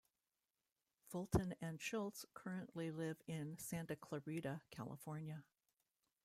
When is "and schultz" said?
1.61-2.25